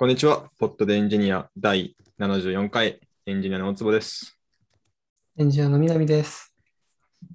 [0.00, 0.48] こんにちは。
[0.60, 4.38] ポッドでエンジニア第74回エンジニアの大坪です。
[5.36, 6.54] エンジニアの南です。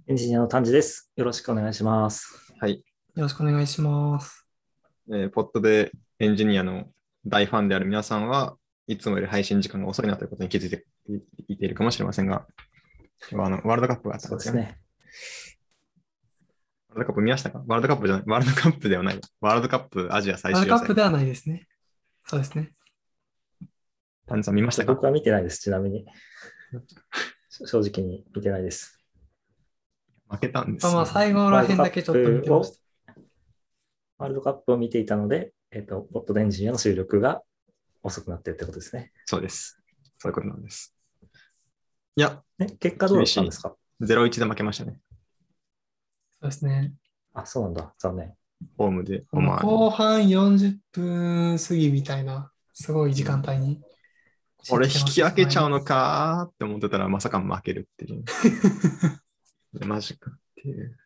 [0.08, 1.12] エンジニアの丹治です。
[1.18, 2.54] よろしくお願いします。
[2.62, 2.76] はい。
[2.76, 4.48] よろしくお願いします。
[5.12, 6.86] えーポッドでエンジニアの
[7.26, 8.56] 大ファンである皆さんは
[8.88, 10.86] いつもより配信時間が遅いなということに気づいて
[11.50, 12.48] いているかもしれませんが、
[13.30, 14.78] 今日はあのワールドカップがあったんですすね。
[16.92, 19.20] ワールドカップ見ましたかワールドカップじゃない、ワールドカップではない。
[19.42, 20.80] ワールドカップアジア最ワー終予選。
[20.80, 21.68] ルドカップではないですね。
[22.26, 22.74] そうですね。
[24.26, 24.94] 丹治さん見ましたか？
[24.94, 26.06] 僕は見てないです、ちなみに。
[27.50, 29.00] し 正直に見てないです。
[30.30, 32.72] 負けたんですまあ、よ、まあ最後ら辺だけちょっと見てまし
[33.06, 33.14] た。
[34.18, 37.44] ワールドカップを見ていたので、えっ、と、ポッドエンジニアの収録が
[38.04, 39.12] 遅くなってるってことですね。
[39.26, 39.82] そうです。
[40.18, 40.96] そういうことなんです。
[42.16, 45.00] いや、え結果どうだったんですか？0-1で負けましたね。
[46.32, 46.94] そうですね。
[47.34, 47.94] あ、そうなんだ。
[47.98, 48.36] 残念。
[48.78, 49.24] ホームで。
[49.32, 53.82] 後半40分過ぎみたいな、すごい時間帯に。
[54.70, 58.24] これ引き分けちゃうのかって思ってたらまさか負けるっていう。
[59.86, 60.98] マジかっていう。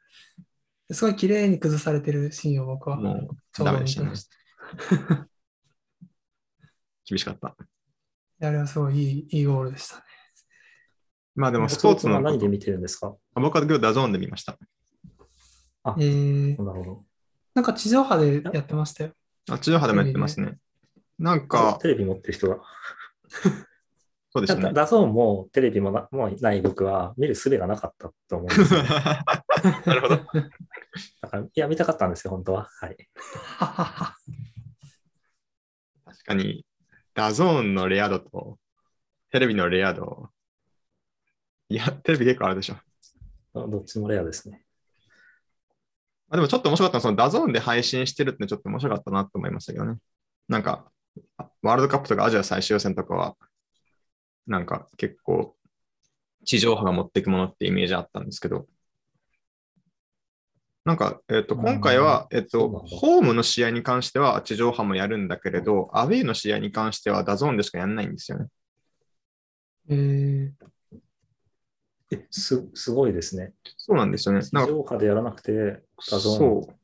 [0.92, 4.16] すごい綺麗に崩されてるシーンを僕はもうちょうどダメでしたね見てま。
[4.16, 5.28] した。
[7.06, 7.56] 厳しかった。
[8.40, 10.02] あれはすごいいいいいゴールでしたね。
[11.36, 13.16] まあでもスポーツのは何で見てるんですか？
[13.34, 14.58] 僕は今日 DAZN で見ました。
[15.84, 17.06] あ、えー、なるほど。
[17.58, 19.14] なんか地上波でやってましたよ。
[19.50, 20.60] あ、地上波でもやってますね。
[21.18, 22.60] なんか、テレビ持ってる人が。
[24.30, 24.74] そうでしたね。
[24.74, 28.84] DAZN もテレビもなもうない僕は見る術がなかったと思うんですよ。
[29.88, 30.18] なるほど。
[31.22, 32.70] だからいや、見たかったんですよ、本当は。
[32.80, 33.10] はい。
[36.06, 36.64] 確かに、
[37.16, 38.60] DAZN のレア度と
[39.32, 40.30] テレビのレア度。
[41.70, 42.76] いや、テレビ結構あるでしょ。
[43.56, 44.67] どっちもレアですね。
[46.30, 49.98] あでもちょっと面白かったのは、その DAZN で配信してるってちょっと面白かったなと思いましたけどね。
[50.50, 50.92] なんか、
[51.62, 53.36] ワールドカップとかアジア最終予選とかは、
[54.46, 55.56] なんか結構、
[56.46, 58.68] 地上波が持っていくものってイメージあったんですけど、
[60.88, 68.48] なんか、えっ、と、うん今回は、えっ、と、そうなんだホームの試合に関しては地上波もやるんだけれど、アウェイの試合に関しては DAZN でしかやんないんですよね。
[69.90, 70.52] えー、
[72.12, 73.54] え、す、すごいですね。
[73.78, 74.42] そうなんですよね。
[74.42, 76.76] 地なんか上波でやらなくて、 DAZN そう。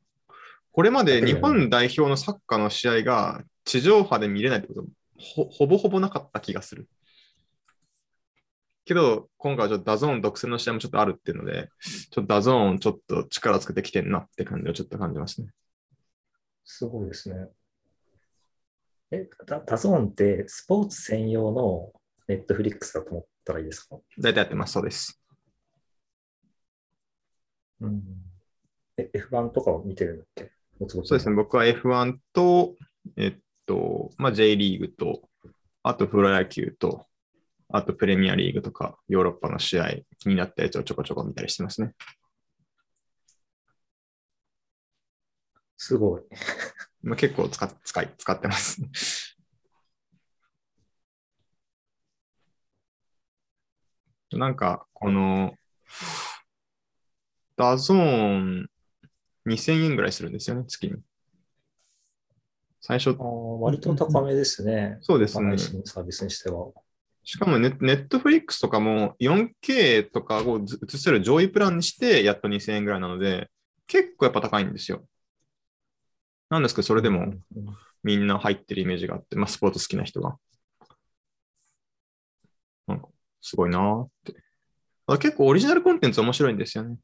[0.72, 4.84] これまで日本代表のサッカーの試合が地上波で見れないってこと
[5.16, 6.88] ほほぼほぼなかった気がする。
[8.84, 11.70] けど、今回はちょっと DAZN 独占の試合もちょっとあるっていうので、
[12.10, 15.48] ちょっと DAZN ちょっと力つけてきてんなって感じをちょっと感じますね。
[16.64, 17.48] すごいですね。
[19.10, 21.92] え、ダ DAZN ってスポーツ専用の
[22.26, 23.96] ネットフリックスだと思ったらいいですか？
[24.18, 25.20] 大体やってます、そうです。
[27.80, 28.02] うん。
[28.96, 30.50] え、F1 とかを見てるんだっけ？
[30.88, 32.76] そうですね、僕は F1 と、
[33.16, 35.28] えっと、まあ、J リーグと、
[35.82, 37.06] あとプロ野球と、
[37.68, 41.92] あとプレミアリーグとかヨーロッパの試合気になったやつをちょこちょこ見たりしてますね。
[45.76, 46.22] すごい。
[47.02, 48.80] まあ、結構使っ使い使ってます。
[54.38, 55.54] なんか、この、
[57.56, 58.66] DAZN
[59.46, 60.94] 2000円ぐらいするんですよね、月に。
[62.80, 63.16] 最初あ、ー
[63.60, 64.98] 割と高めですね。
[65.00, 66.68] そうですねサービスにしては。
[67.22, 73.50] しかもネネットフリックスとかも 4K とかをず映せる上位プランにしてやっと2000円ぐらいなので、
[73.86, 75.06] 結構やっぱ高いんですよ。
[76.50, 77.40] なんですけど、それでもうん
[78.04, 80.36] みんな入ってるイメージがあって、まあ、スポーツ好きな人が。
[82.86, 83.08] なんか、
[83.46, 84.34] すごいなーって。
[85.06, 86.96] あ結構オリジナルコンテンツ面白いんですよね。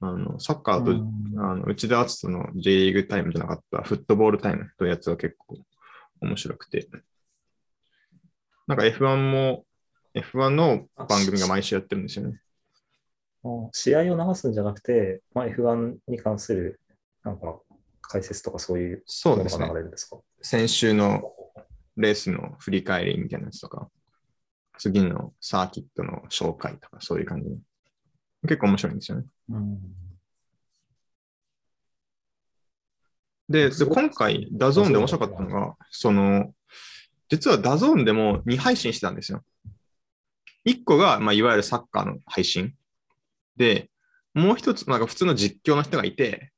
[0.00, 5.58] あの、サッカーと、うんあの内田篤人の J リーグタイムじゃなかったフットボールタイムというやつは結構
[6.20, 6.88] 面白くて。
[8.68, 9.64] なんか F1 も、
[10.14, 12.40] F1 の番組が毎週やってるんですよね。
[13.42, 16.80] あ試合を流すんじゃなくて、まあ、F1 に関する
[17.24, 17.58] なんか
[18.02, 20.18] 解説とかそういうものが流れるんですか？
[20.40, 21.22] 先週の
[21.96, 23.88] レースの振り返りみたいなやつとか、
[24.80, 27.56] 次のサーキットの紹介とか、そういう感じで。
[28.48, 29.26] 結構面白いんですよね。
[29.50, 29.78] うん
[33.50, 36.54] で、今回、 DAZN で面白かったのが、その、
[37.28, 39.42] 実は DAZN でも2配信してたんですよ。
[40.64, 42.74] 1個が、まあ、いわゆるサッカーの配信。
[43.56, 43.90] で、
[44.34, 46.52] もう一つ、なんか普通の実況の人がいて、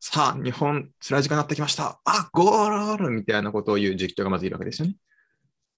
[0.00, 2.00] さあ、日本、辛い時間になってきました。
[2.06, 4.96] あ、ゴールみたいなことを言う実況がまずいるわけですよね。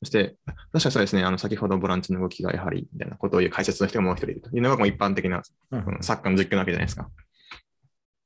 [0.00, 5.42] そして、確かにそうですね、あの先ほどボランチの動きがやはり、みたいなことを言う解説の人がもう一人いるというのがもう一般的な
[5.72, 7.10] うんうんサッカーの実況なわけじゃないですか。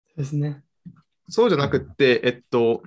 [0.08, 0.62] そうですね。
[1.28, 2.82] そうじゃなくって、えっと、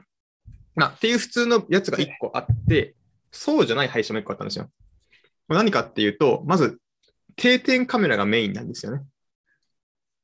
[0.75, 2.95] まあ、っていう普通のやつが1個あって、
[3.31, 4.69] そうじゃない配信も1個あったんですよ。
[5.47, 6.79] 何かっていうと、まず
[7.35, 9.03] 定点カメラがメインなんですよね。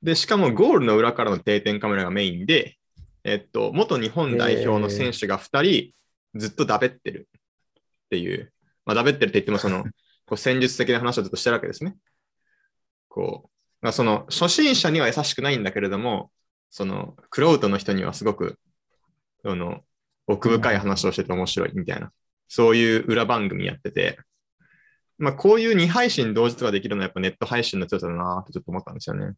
[0.03, 2.77] で、しかもゴールの裏からの定点カメラがメインで、
[3.23, 5.93] えっと、元日本代表の選手が2
[6.33, 7.27] 人ずっとだべってる
[8.11, 8.51] っていう、
[8.85, 9.85] まあ、だべってるって言っても、その、
[10.27, 11.95] こう戦術的な話をずっとしてるわけですね。
[13.07, 13.49] こう、
[13.81, 16.31] まあ、その、初心者には優しくないんだけれども、
[16.69, 18.59] その、クロートの人にはすごく、
[19.43, 19.85] その、
[20.27, 22.11] 奥深い話をしてて面白いみたいな、
[22.49, 24.19] そういう裏番組やってて、
[25.17, 29.33] まあ、こういう2配信同時とかできるのはやっぱネット配信の強さだなってちょっと思ったんですよね。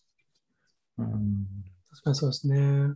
[0.97, 1.47] うん
[1.89, 2.95] 確かにそうですね。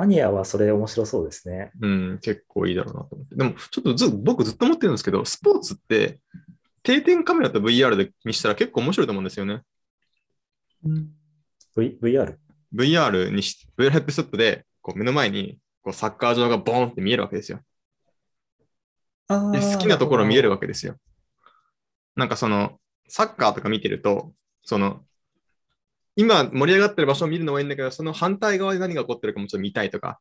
[0.00, 1.72] マニアはそれ面白そうですね。
[1.78, 3.36] うん、結構いいだろうなと思って。
[3.36, 6.20] でも、ちょっとず僕ずっと思ってるんですけど、スポーツって
[6.82, 9.60] 定点カメラと VR でにしたら結構面白いと思うんですよね。
[10.86, 11.10] うん、
[11.76, 12.36] v、VR?
[12.74, 17.60] VR にし、VR ヘッドセットでこう目の前にこうサッカー場がボーンって見えるわけですよ。
[19.28, 20.54] あで好きなところ見えるわ。
[20.54, 20.96] わけですよ。
[22.16, 24.32] なんかその、サッカーとか見てると、
[24.62, 25.04] その、
[26.16, 30.20] 今盛り上がってる場所を見るのはいいんだけど、その反対側で何が起こってるかもちょっと見たいとか、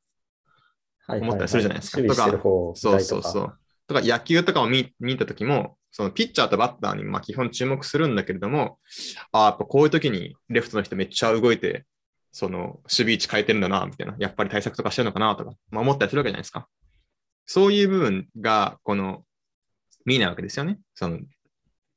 [1.07, 3.57] はい思ったりするじゃないですか守備してる方を見そうそうそう。
[3.87, 8.77] とか野球とかを見見たときも、そのピッチャーとバッターにまあ基本注目するんだけれども、
[9.31, 11.85] ああ、やっぱこういう時にレフトの人めっちゃ動いて、
[12.31, 16.67] その守備位置変えてるんだな、みたいな、やっぱり対策とかしてるのかなとか、まあ、思ったりするわけじゃないですか。
[17.45, 19.23] そういう部分が、この、
[20.05, 20.79] 見えないわけですよね。
[20.93, 21.19] その、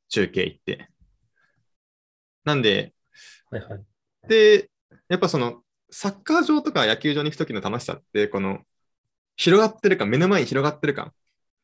[0.09, 0.89] 中継行って。
[2.44, 2.94] なんで、
[3.52, 3.84] はいはい。
[4.28, 4.70] で、
[5.08, 8.60] やっぱその、サッカー場とか野球場に行くときの楽しさって、この、
[9.37, 11.12] 広がってるか、目の前に広がってるか、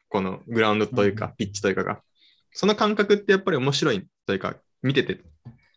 [0.08, 2.02] このグラウンドといううか、ピッチというかが、
[2.52, 5.22] その感覚ってやっぱり面白いというか、見てて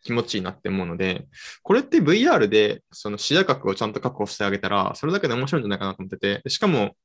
[0.04, 1.28] 気持ちいいなって思うので、
[1.64, 6.96] これって VR でその視野角をちゃんと確保してあげたら、それだけで面白いんじゃないかなと思ってて、しかも、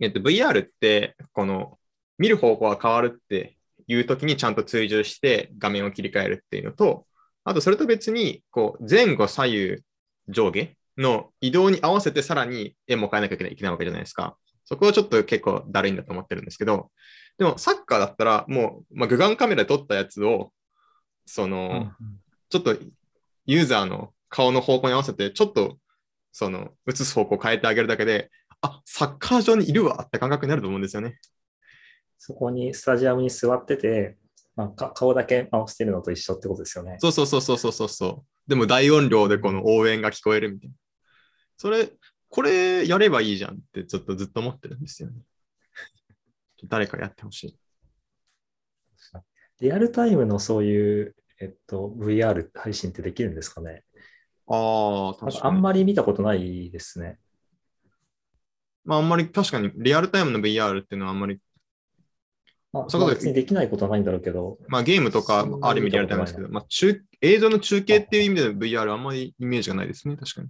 [0.00, 1.78] えっと、VR って、この、
[2.18, 3.56] 見る方向が変わるって
[3.86, 7.06] いうときにちゃんと追従して画面を切り替えるっていうのと、
[7.48, 9.76] あとそれと別に、こう、前後左右
[10.28, 14.36] 上下の移動に合わせてさらに絵も変えなきゃいけないわけじゃないですか。
[14.64, 16.90] そこはちょっと結構だるいんだと思ってるんですけど、
[17.38, 20.52] でもサッカーだったらもう、まあ、グガンカメラで撮ったやつを、
[21.24, 22.76] その、うんちょっと
[23.46, 25.78] ユーザーの顔の方向に合わせて、ちょっと
[26.32, 31.18] その映す方向を変えてあげるだけで、あ、サッカー場にいるわって感覚になると思うんですよね。
[32.18, 34.16] そこにスタジアムに座ってて、
[34.56, 36.96] まあ、か顔だけ回してるのと一緒ってことですよね。
[36.98, 38.48] そうそうそうそうそうそうそう。
[38.48, 40.76] でも大音量でこの応援が聞こえるみたいな。
[41.58, 41.90] それ、
[42.28, 45.20] これやればいいじゃんってちょっとずっと思ってるんですよね。
[46.64, 47.58] 誰かやってほしい。
[49.60, 53.84] リアルタイムのそういう、えっと、VR 配信ってできるんですかね？
[54.48, 57.18] ああ、なんかあんまり見たことないですね。
[58.84, 61.40] まあ、あんまり確かにリアルタイムの VR っていうのはあんまり、
[62.80, 70.48] まあ、そういうこ別にできないことはないんだろうけど、まあゲームとかある意味リアルタイムですけど、まあ中映像の中継っていう意味での VR はあんまりイメージがないですね、確かに。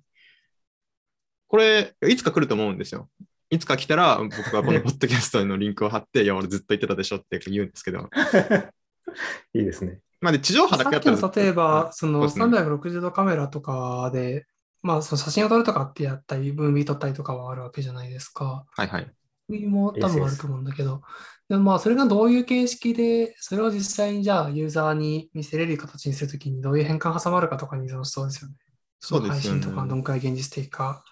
[1.48, 3.08] これ、いつか来ると思うんですよ。
[3.50, 8.10] いつか来たら、僕はこの ポッドキャストのリンクを貼って、いや、俺ずっと言ってたでしょって言うんですけど、
[9.54, 10.00] いいですね。
[10.20, 14.46] まあで、地上波だけだったらの例えば、そのそうですね360度カメラとかで、
[14.82, 18.64] まあ、その写真を撮るとかってやったり、ムービー撮ったりとかはあるわけじゃないですか。
[18.76, 19.12] はいはい。
[19.48, 21.02] ムービーも多分あると思うんだけど、
[21.48, 28.56] でもまあ、それがどういう形式で、それを実際にじゃあユーザーに見せれる形にするときにどういう変換が挟まるかとかに依存しそうですよね。
[28.98, 31.04] そうですよね配信とかどんくらい現実的か。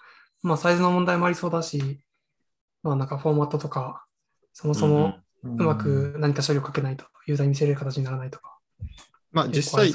[0.42, 2.00] まあ、サイズの問題もありそうだし、
[2.82, 4.04] まあ、なんかフォーマットとか、
[4.52, 8.58] そもそもううまく何か処理をかけないと、ユーザーに見せれる形にならないとか。
[9.30, 9.94] まあ実際、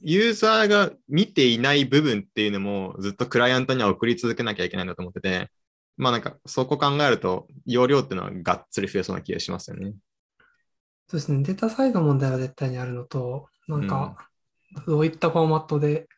[0.00, 5.50] ユーザーが見ていない部分っていうのもずっとクライアントには送り続けなきゃいけないんだと思ってて、
[6.02, 9.94] まあなんかそこ考えると容量っていうのはがっつり増えそうな気がしますよね。
[11.06, 14.16] そうですね、データサイドの問題は絶対にあるのと、なんか、
[14.86, 16.08] どういったフォーマットで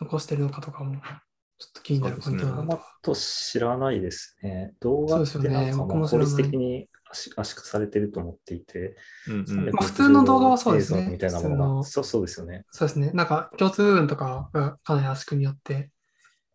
[0.00, 2.80] 残してるのかとかも、ちょっと気になるポイントだフォーマッ。
[3.02, 4.74] ト知らないですね。
[4.80, 11.84] 動画ってそうですよねなんか僕も知らない効率的に圧圧縮されてると思っていて、普通の動画はそうですねみたいなものが。
[11.84, 12.64] そうそうですよね。
[12.70, 15.90] そうですね、なんか共通部分とかがかなり圧縮によって、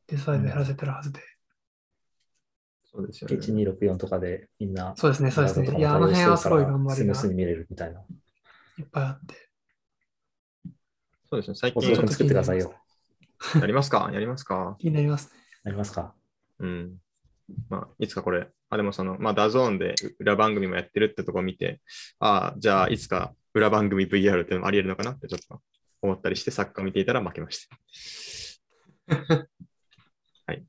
[0.07, 1.21] データサイドで減らせてるはずで。
[2.91, 3.37] そうですよね。
[3.37, 5.77] 1264とかでみんな、そうですね、そうですね。
[5.77, 7.99] いや、あの辺はすごい頑張スムースに見れるみたいな。
[7.99, 8.03] い
[8.81, 9.35] っぱいあって。
[11.29, 11.55] そうですね。
[11.55, 12.73] 最細近作ってくださいよ。
[13.59, 14.09] やりますか？
[14.11, 14.75] やりますか？
[14.79, 15.39] 気になりますね。
[15.65, 16.15] ありますか？
[16.59, 16.97] うん。
[17.69, 21.81] まあ、いつかこれ、あ、でもその、まあ、ダゾーンで裏番組もやってるってとこを見て、
[22.19, 25.61] ああ、じゃあ、いつか裏番組 VR ってのもあり得るのかなってちょっと
[26.01, 27.67] 思ったりして、サッカーを見ていたら負けまし
[29.07, 29.15] た。
[30.45, 30.63] はい。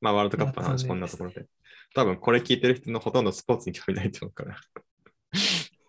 [0.00, 1.46] まあ、ワールドカップの話、こんなところで。
[1.94, 4.56] 多分、これ聞いてる人のほとんどスポーツに興味ないと思うから。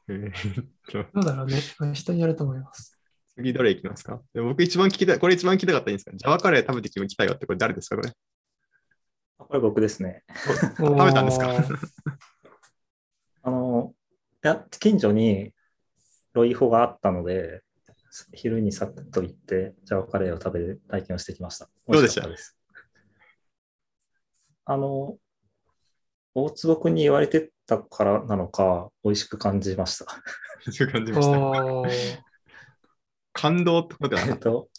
[1.13, 1.61] どうだろうね。
[1.93, 2.99] 人によると思います。
[3.35, 4.21] 次、どれいきますか？
[4.33, 6.11] で僕一番聞きたい、これ一番聞きたかったらいいんですか？
[6.15, 8.09] ジャワカレー食べてきたよって、これ誰ですかこれ？
[9.39, 10.23] あこれ僕ですね。
[10.77, 11.49] 食べたんですか？
[13.43, 13.95] あの、
[14.43, 15.53] いや、近所に
[16.33, 17.61] ロイホがあったので、
[18.33, 21.69] 昼にさっと行って、ジャワカレーを食べる体験をしてきました。
[21.87, 22.27] どうでした？
[24.65, 25.17] あの、
[26.35, 30.05] 大坪君に言われてたからなのか、美味しく感じました。
[30.71, 32.23] そういう感じました。
[33.33, 34.69] 感動ってことではなかっえっと、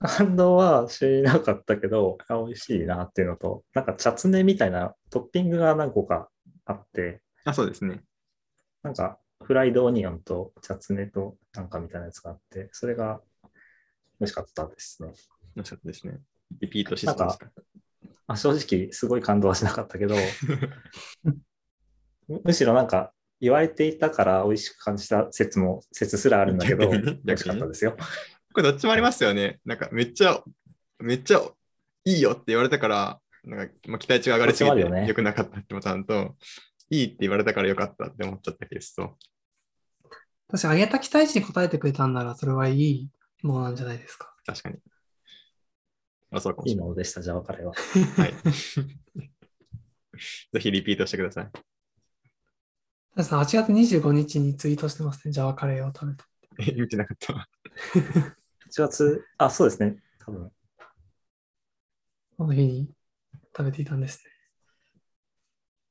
[0.00, 6.28] 感動は知らなかったけど、あ美味しいなっていうのと、なんかチャツネみたいなトッピングが何個か
[6.64, 7.50] あって、た。
[7.50, 8.02] あ、そうですね。
[8.82, 13.20] なんかフライドオニオンとチャツネとなんかみたいなやつがあって、それが
[14.20, 15.12] 美味しかったですね。
[15.54, 16.18] 楽しかったですね。
[16.60, 17.38] リピートしそうです
[18.32, 18.34] か。
[18.34, 20.16] あ正直すごい感動はしなかったけど、
[22.28, 27.96] む むしろなんか言われていたから美味しく感じた説も、説すらあるんだけど、逆にね美味しかったですよ。
[28.52, 29.60] これどっちもありますよね。
[29.64, 30.42] なんかめっちゃ、
[30.98, 31.40] めっちゃ
[32.04, 36.36] いいよって言われたから、なんかまあ、期待値が上がりすぎてよね良くなかったってパターンと、
[36.90, 39.16] いいって言われたから良かったって思っちゃったケースと。
[40.48, 43.08] 確かに上げた期待値に応えてくれたんなら、それはいい
[43.42, 44.32] ものなんじゃないですか。
[44.44, 44.76] 確かに。
[46.32, 46.86] あ、そうかもしれない。
[46.86, 47.72] いいものでした、ジャワカレーは。
[47.72, 48.32] はい。
[50.52, 51.50] ぜひリピートしてください。
[51.50, 51.60] た
[53.16, 55.32] ださん、8月25日にツイートしてますね。
[55.32, 56.24] ジャワカレーを食べて。
[56.72, 57.48] え、見てなかったわ。
[58.64, 60.02] 8月、あ、そうですね。
[60.18, 60.50] 多分
[62.38, 62.90] この日に
[63.56, 64.32] 食べていたんですね。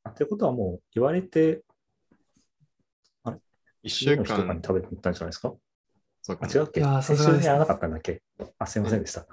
[0.03, 1.63] あってことはもう言われて、
[3.83, 5.53] 一週次の日とかに間、食べてたんじゃないですか？
[6.21, 6.79] そうかあ、違うっけ？
[6.79, 8.21] いや先週やらなかったんだっけ？
[8.59, 9.21] あ、すいませんでした。
[9.25, 9.27] そ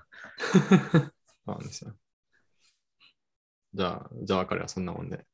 [0.98, 1.10] う
[1.46, 1.94] なんですよ。
[3.74, 5.26] じゃあ、じゃあ、彼はそんなもんで。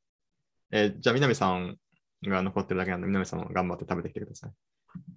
[0.71, 1.79] えーじゃあ、南さん
[2.25, 4.53] が残ってるだけなんで、南さんも頑張って食べてきてください。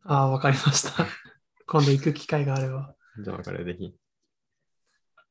[0.03, 1.06] ああ、わかりました。
[1.67, 2.96] 今度行く機会があれば。
[3.24, 3.96] じゃあ、彼ぜひ。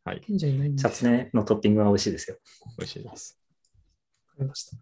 [0.04, 0.76] はい、近所にないん。
[0.76, 2.38] チャツネのトッピングは美味しいですよ。
[2.78, 3.40] 美味しいです。
[4.28, 4.76] わかりました。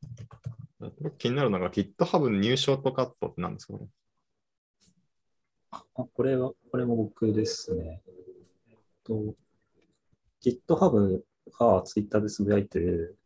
[1.00, 3.86] 僕気になるのが GitHub の入賞とカットって何ですかこれ？
[5.96, 8.02] あ、これは、これも僕ですね。
[8.68, 9.34] えっと、
[10.42, 11.22] GitHub
[11.58, 13.18] が Twitter でつぶやいてる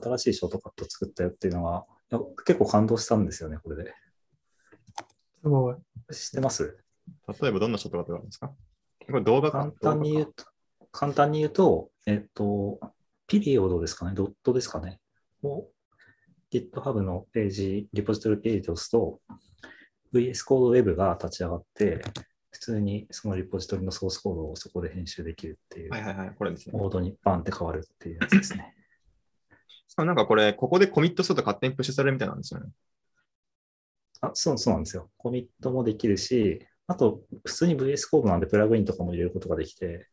[0.00, 3.94] 新しいショートカット作ったよっていうのが、いや結構感動したんですよね、これで。
[5.42, 5.76] すごい。
[6.12, 6.78] 知ってます？
[7.28, 8.52] 例えばどんなショットカットがあるんですか？
[9.06, 9.58] これ動画か？
[9.58, 10.44] 簡単に言うと、
[10.92, 12.80] 簡単に言うと、えっと、
[13.26, 15.00] ピリオドですかね、ドットですかね、
[15.42, 15.68] を
[16.52, 19.20] GitHub のページ、リポジトリページと押すと、
[20.14, 22.02] VS コード Web が立ち上がって、
[22.50, 26.78] 普通にそのリポジトリのソースコードをそこで編集できるっていうはいはいはい、これですね。
[26.78, 28.74] モードにバンって変わるっていうやつですね。
[29.88, 32.70] しかもなんかこれ、ここでコミットすると勝手にプッシュされるみたいなんですよね。
[34.20, 35.10] あ、そう、そうなんですよ。
[35.16, 40.08] コミットもできるし、あと、普通に VS コードなんでプラグインとかも入れることができて、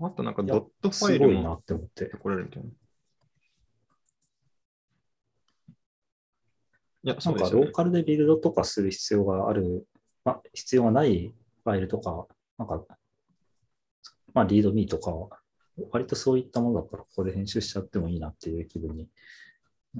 [0.00, 2.06] あとなんかドットファすごいなイルもって思って。
[2.06, 2.68] 来れるみたいな。
[7.04, 7.66] いや、そなかうんですよね。
[7.66, 9.86] ローカルでビルドとかする必要がある、
[10.24, 12.26] まあ、必要がないファイルとか、
[12.58, 12.82] なんか、
[14.32, 15.40] まあ、 README とか、
[15.90, 19.08] 割とそういったものだったら、ここで編集しちゃってもいいなっていう気分に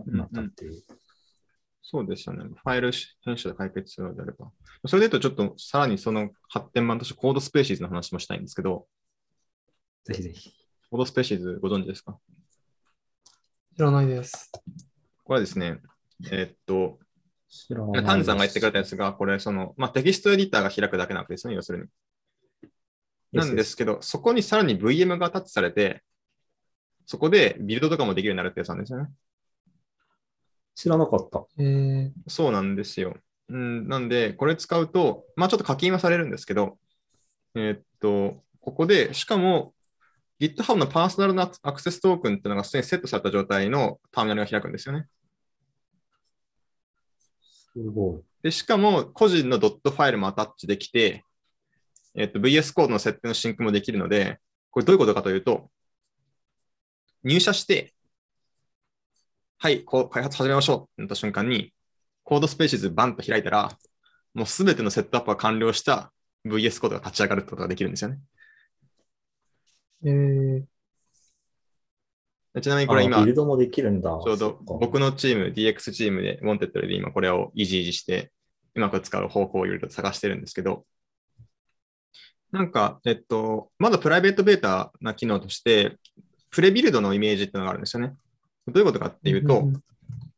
[0.07, 0.83] なったっていう。
[1.83, 2.45] そうですよね。
[2.45, 2.91] ファイル
[3.25, 4.51] 編集で解決するのであれば。
[4.87, 8.87] それで言うと、ちょっとさらにその発展版として Codespaces の話もしたいんですけど、
[10.05, 10.55] ぜひぜひ。
[10.91, 12.19] Codespaces ご存知ですか？
[13.77, 14.51] 知らないです。
[15.25, 15.79] これはですね、
[16.31, 16.99] えーっと、
[18.03, 21.89] タンズさんが言ってくれたやつが、これ、その、まあ、テキストエディターが開くだけなわけですね、要するに。
[23.33, 26.03] なんですけど、そこにさらに VM がタッチされて、
[27.07, 29.09] そこでビルドとかもできるようになるってやつなんですよね。
[30.75, 31.45] 知らなかった。
[31.59, 33.17] えー、そうなんですよ。
[33.49, 36.79] うん、なんで、これ使うと、まあちょっと課金はされるんですけど、
[37.55, 39.75] えーっと、ここで、しかも
[40.41, 45.07] GitHub のパーソナルなアクセストークンっていうのがすでにセットされた状態のターミナルが開くんですよね。
[48.43, 51.25] で、しかも個人の dotfile もアタッチできて、
[52.15, 54.39] えーっと、VS コードの設定のシンクもできるので、
[54.71, 55.71] これどういうことかというと、
[57.25, 57.95] 入社して、
[59.59, 61.73] はい、こう開発始めましょうってなった瞬間に、
[62.23, 63.77] Codespaces バンと開いたら、
[64.35, 66.13] もうすべてのセットアップが完了した
[66.47, 68.19] VS コードが立ち上がるってことができるんですよね。
[70.05, 70.67] えー、で
[72.61, 74.11] ちなみにこれ今、ビルドもできるんだ。
[74.13, 78.31] ょうど僕のチーム、DX チームで、 Wantedly で今これをイジイジして、
[78.75, 80.85] うまく使う方法をいろいろと探してるんですけど、
[82.53, 85.99] なんか、えっと、まだ private beta な機能として、
[86.51, 88.15] prebuild のイメージっていうのがあるんですよね。
[88.69, 89.69] どういうことかっていうと、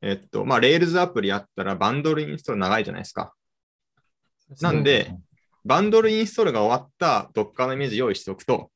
[0.01, 3.35] えっと、まあ、Rails アプリあったら bundle install 長いじゃないですか。
[4.63, 5.15] なんで、
[5.67, 8.71] bundle install が終わった Docker のイメージ用意しておくと、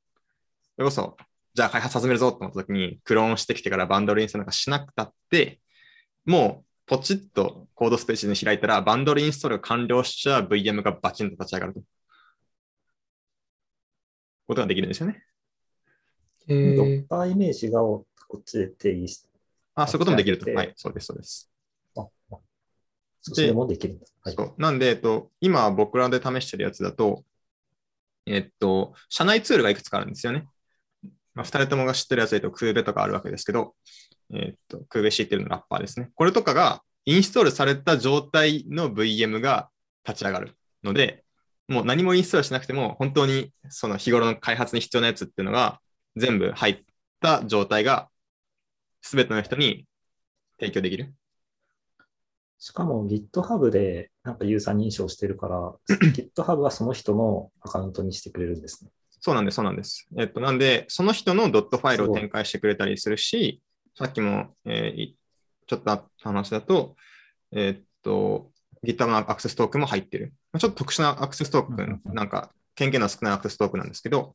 [0.77, 1.17] それこそ、
[1.55, 5.61] じゃあ開発始めるぞと思った時に、クローンしてきてからバンドルインストールなんかしなくたって、
[6.25, 11.81] もうポチッとコードスペースに開いたら、バンドルインストールが完了しちゃ VM がバチンと立ち上がると。
[14.51, 15.23] ことができるんですよね。
[16.49, 18.05] えドーッカーイメージがこ
[18.39, 19.29] っちで定義して、
[19.75, 20.51] あ、そういうこともできると。
[20.53, 21.51] はい、そうです、そうです。
[21.97, 22.37] ああ
[23.23, 24.07] それもできるんだ。
[24.23, 27.25] はいそうなんで、えっと、今僕らで試してるやつだと、
[28.27, 30.47] えっと、社内ツールがいくつかあるんですよね。
[31.41, 33.75] まあ、2人ともが知ってるやつで言うと、クーベとかあるわけですけど、
[34.35, 36.11] えっと、クーベ C っていうのラッパーですね。
[36.15, 39.71] これとかがインストールされた状態の VM が
[40.07, 40.55] 立ち上がる
[40.85, 41.25] ので、
[41.67, 45.81] もう何もインストールしなくても、本当にその日頃の開発に必要なやつっていうのが
[46.15, 46.85] 全部入っ
[47.21, 48.11] た状態が
[49.01, 49.87] 全ての人に
[50.59, 51.15] 提供できる。
[52.59, 55.73] しかも GitHub でなんかユーザー認証してるから、
[56.13, 58.91] GitHub はその人のアカウントにしてくれるんですね。
[59.21, 60.09] そうなんです、そうなんです。
[60.19, 63.63] えっと、なんで、その人のドットファイルを展開してくれたりするし、
[63.97, 65.17] さっきも、えーい
[65.67, 66.97] ちょっと話だと、
[67.53, 68.51] えっと、
[68.85, 70.35] GitHub のアクセストークンも入ってる。
[70.53, 74.35] まあちょっと特殊なアクセストークなんか、権限の少ないアクセストークンなんですけど、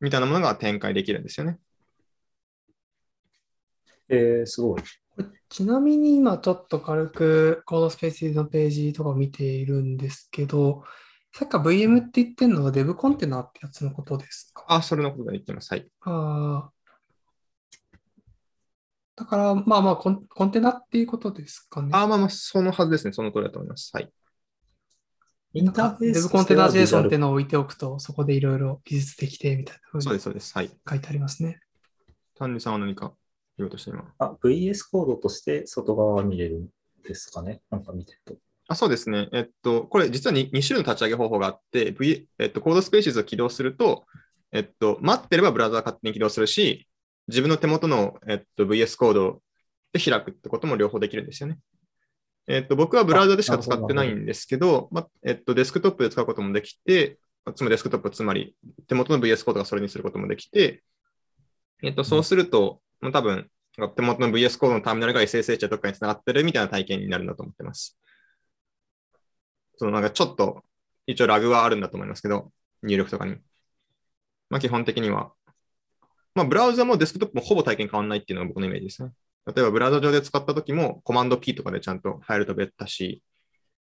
[0.00, 1.58] みたいなものが展開できるんですよね。
[4.08, 4.82] えー、すごい。
[5.50, 10.84] ちなみに今ちょっと軽くコードスペースのページとかを見ているんですけど、
[11.32, 14.64] さっき VM って言ってるのは Dev コンテナってやつのことですか？
[14.68, 15.72] あ、それのことが言ってます。
[15.72, 15.88] はい。
[16.00, 16.80] あー
[19.16, 21.90] だから、まあまあコン、コンテナっていうことですかね。
[21.92, 23.12] あ、まあまあ、そのはずですね。
[23.12, 23.90] その通りだと思います。
[23.92, 24.10] はい。
[25.52, 30.54] インターフェース Dev コンテナ JSON ってののを置いておくと、そこでいろいろ記述できてみたいなふうにそうです、そうです。
[30.54, 30.70] はい。
[30.88, 31.60] 書いてありますね。
[32.38, 33.12] 丹治さんは何か
[33.58, 34.10] 言おうとして今。
[34.18, 36.68] あ VS コードとして外側は見れるん
[37.06, 37.60] ですかね？
[37.70, 38.34] なんか見てると。
[38.70, 39.28] あそうですね。
[39.32, 44.04] えっと、これ実は 2, 2種類の立ち上げ方法があって、v えっと、コードスペーシズを起動すると、
[44.52, 46.86] えっと、待ってればブラウザー勝手に起動するし、
[47.26, 49.42] 自分の手元の、えっと、VS コード
[49.92, 51.58] で開くってことも両方できるんですよね。
[52.46, 57.18] えっと、僕はブラウザでしか使ってないんですけど、まえっと、デスクトップで使うこともできて、
[57.56, 58.54] つまりデスクトップ、つまり
[58.86, 60.84] 手元の VS コードがそれにすることもできて、
[61.82, 63.50] えっと、そうすると、まあ多分、
[63.96, 67.99] 手元の VS コードのターミナルが SSH やどっかにつながってるみたいな体験になるんだと思ってます。
[69.80, 70.62] そのなんかちょっと、
[71.06, 73.36] 一応ラグはあるんだと思いますけど、入力とかに。
[74.50, 75.32] まあ基本的には。
[76.34, 79.12] まあブラウザもデスクトップもほぼ体験変わらないっていうのが僕のイメージですね。
[79.46, 83.22] 例えばブラウザ上で使った時もコマンド P とかでちゃんとファイル飛べたし、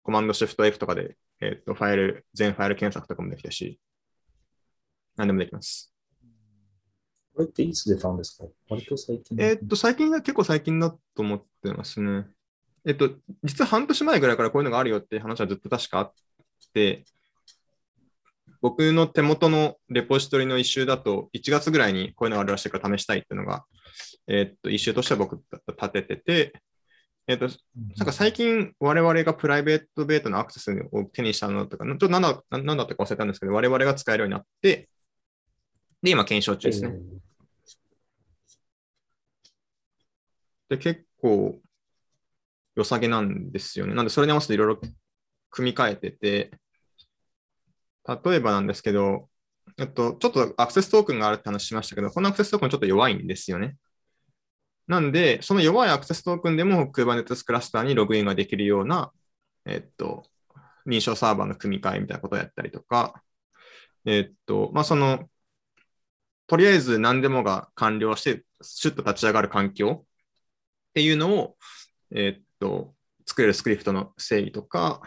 [0.04, 3.80] コマンドシフト F とかで、えっとファイル、全ファイル検索とかもできたし、
[5.18, 5.92] 何でもできます。
[7.34, 8.46] これっていつ出たんですか？
[8.70, 9.36] 割と最近。
[9.42, 12.28] えーっと、最近が結構最近だと思ってますね。
[12.86, 13.12] えっと、
[13.44, 16.14] 実は半年前ぐらいからこういうのがあるよって話はずっと確かあっ
[16.74, 17.06] て、
[18.62, 23.66] 僕の手元のレポジトリの一周だと、1月ぐらいにこういうのがあるらしいから試したいっていうのが、
[24.28, 26.54] えっと、一周としては僕立ててて、
[27.28, 27.48] えっと、
[27.98, 34.90] なんか最近我々がプライベートベータのアクセスを手にしたのとか、ちょっと何だ何だったか忘れたんですけど、我々が使えるようになって、
[36.02, 36.98] で、今検証中ですね。
[40.70, 41.60] で、結構
[42.80, 43.94] 良さげなんですよね。
[43.94, 44.82] なんで、それに合わせていろいろ
[45.52, 46.52] 組み替えてて、
[48.08, 49.30] 例えばなんですけど、
[49.78, 53.76] えっと、ちょっとアクセストークンがあるって話しましたけど、このアクセストークンちょっと弱いんですよね。
[54.88, 59.12] なんで、その弱いアクセストークンでも Kubernetes クラスターにログインができるような、
[59.66, 60.24] えっと、
[60.88, 63.22] 認証サーバーの組み替えみたいなことをやったりとか、
[64.06, 65.30] えっと、まあ、その、
[66.48, 71.58] とりあえず何でもが完了して、シュッと立ち上がる環境っていうのを、
[72.12, 72.94] えっと、
[73.26, 75.02] 作れるスクリプトの整理とか、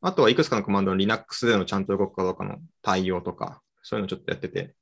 [0.00, 4.74] あとはいくつかのコマンドの Linux でのちゃんと動くかどうかの対応とか、そういうのをちょっとやってて、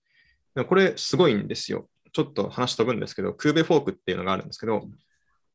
[0.55, 1.88] でもこれすごいんですよ。
[2.12, 4.83] ちょっと話飛ぶんですけど、 kubefork っていうのがあるんですけど、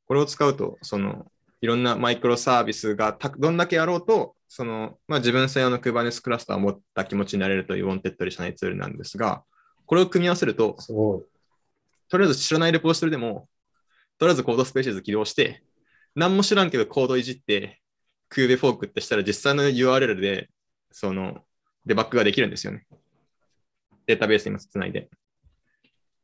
[0.08, 1.26] これを使うと、その、
[1.62, 9.44] いろんなマイクロサービスがたどんだけやろうと、その、まあ、自分専用の Kubernetes クラスターを持った気持ちになれるという Wantedly 社内ツールなんですが、
[9.86, 11.24] これを組み合わせると、すごい。
[12.10, 13.48] とりあえず知らないレポジトリでも、
[14.18, 15.64] とりあえず Codespaces 起動して、
[16.16, 17.82] 何も知らんけどコードいじって、
[18.30, 20.50] kubefork ってしたら実際の URL で、
[20.92, 21.44] その、
[21.86, 22.86] デバッグができるんですよね。
[24.06, 25.10] データベースにもつないで。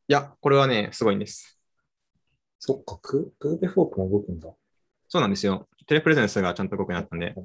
[0.07, 1.59] いや、これはね、すごいんです。
[2.59, 4.49] そっか、ク kubefork も動くんだ。
[5.07, 5.67] そうなんですよ。
[5.87, 7.35] Telepresence がちゃんと動くようになったんで、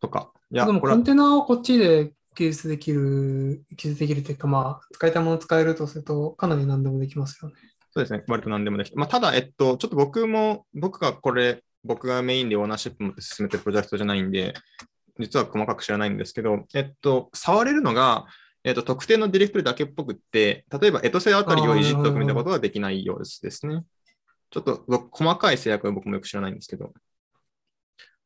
[0.00, 0.32] とか。
[0.50, 7.54] いや、これはでもコンテナをこっちで記述できる、記述できるというか、まあ、使いたいものを使えるとすると、かなり何でもできますよね。
[7.94, 8.24] そうですね。
[8.26, 8.96] 割と何でもできて。
[8.96, 14.52] まあ、ただ、えっと、ちょっと僕も、僕がこれ、僕がメインでオーナーシップ持って進めてるプロジェクトじゃないんで、
[15.20, 18.26] 実は細かく知らないんですけど、えっと、触れるのが、
[18.64, 23.84] えっと、特定のディレクトリだけっぽくって、例えばエトセあたりをいじっておくみたいなことはできないようですね。
[24.50, 26.92] ちょっと細かい制約は僕もよく知らないんですけど。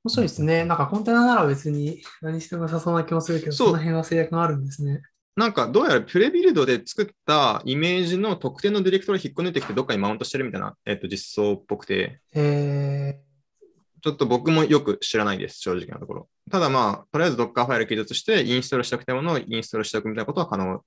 [0.04, 0.64] 面白いですね。
[0.64, 5.02] なんかコンテナなら別に何しても良さそうな気もするけど、その辺は制約があるんですね。
[5.38, 12.20] なんかどうやらプレビルドで作ったイメージの特定のディレクトリを引っこ抜いてきてどっかにマウントしてるみたいな、えっと、実装っぽくて。
[12.34, 13.20] へ
[14.02, 16.28] ちょっと僕もよく知らないです、正直なところ。
[16.50, 20.82] ただまあ、とりあえず Docker ファイル記述して、インストールしたいものをインストールしておくみたいなことは可能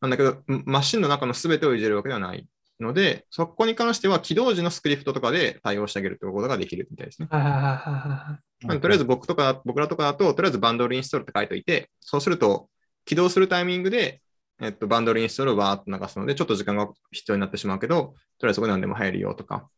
[0.00, 2.46] なんだけど、マシンの中の全てをいじるわけではない
[2.78, 7.28] ので、そこに関しては起動時のスクリプトとかで対応してあげるということができるみたいですね。
[7.28, 12.68] とりあえず僕とか、僕らとかだと、とりあえずバンドルインストールって書いておいて、そうすると、
[13.10, 14.22] 起動するタイミングで、
[14.60, 19.68] えっと、バンドルインストールをバーっと流すので、ちょっと時間が必要になってしまうけど、とりあえずそこで何でも入るよとか、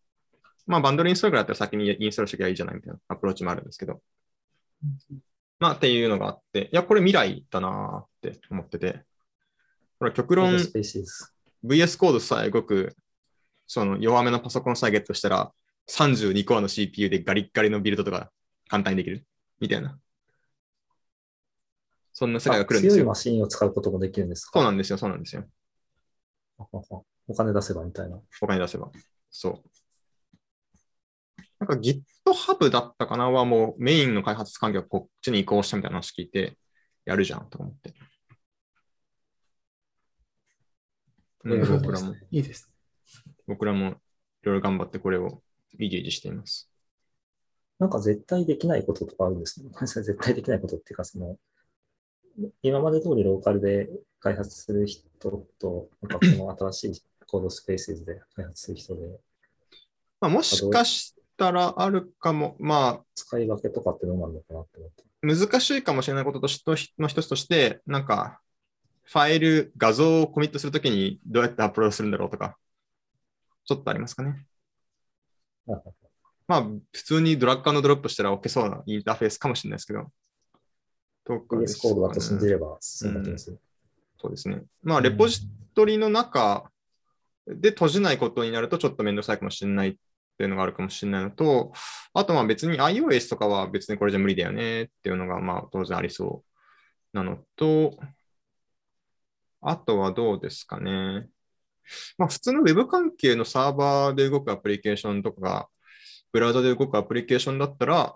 [0.66, 4.03] まあ、バンドルインストールだったら先にインストールしておけばいいじゃないみたいなアプローチもあるんですけど、
[5.61, 9.03] まあ、っていうのがあって、いや、これ未来だなって思ってて、
[9.99, 10.53] これ極論、
[11.64, 12.95] VS コードさえ動く、
[13.66, 15.53] その弱めのパソコンさえゲットしたら、
[15.88, 18.31] 32コアの CPU でガリッガリのビルドとか
[18.68, 19.25] 簡単にできる。
[19.59, 19.99] みたいな。
[22.12, 23.03] そんな世界が来るんですよ。
[23.03, 24.53] 強いマシンを使うこともできるんですか？
[24.55, 25.44] そうなんですよ、そうなんですよ。
[27.27, 28.20] お金出せばみたいな。
[28.40, 28.90] お金出せば。
[29.31, 29.62] そう。
[31.59, 36.59] なんか GitHub だったかなはもうメインの開発環境がこっちに移行したみたいな話聞いて、
[37.05, 37.94] やるじゃんと思って。
[41.44, 42.14] うん、僕らも。
[42.31, 42.70] いいです。
[43.46, 43.92] 僕らもい
[44.42, 45.42] ろいろ頑張ってこれを
[45.79, 46.68] イジイジしています。
[47.79, 49.70] なんか絶対できないこととかあるんですね。
[49.83, 51.37] 絶対できないことっていうか、その、
[52.62, 53.88] 今まで通りローカルで
[54.21, 55.03] 開発する人
[55.59, 59.03] と、なんかこの新しいコードスペースで開発する人で。
[60.21, 63.05] まあ、もしかしたらあるかも、まあ。
[63.14, 65.05] 使い分けとかってどうなるのかなって思って。
[65.23, 66.62] 難しいかもしれないこととし
[66.99, 68.40] の一つとして、なんか、
[69.05, 72.57] ファイル、画像をコミットするときにどうやってアップロードするんだろうとか、
[73.64, 74.47] ちょっとありますかね。
[76.47, 80.11] まあ、普通にドラッグドロップしたら OK そうなインターフェースかもしれないですけど。
[81.25, 81.91] とかです、ね。
[81.93, 83.59] コードだと信じればそうなってます、うん、
[84.21, 84.63] そうですね。
[84.83, 86.71] まあ、レポジトリの中
[87.47, 89.95] で閉じないことになるとちょっとめんどくさいかもしれないっ
[90.39, 91.73] ていうのがあるかもしれないのと、
[92.15, 96.45] あとまあ別に iOS とかは別にこれじゃ無理だよねっていうのがまあ当然ありそ
[97.15, 97.99] うなのと、
[99.61, 101.29] あとはどうですかね。
[102.17, 105.69] まあ、普通の Web 関係のサーバーで動くアプリケーションとか、
[106.33, 108.15] ブラウザで動くアプリケーションだったら、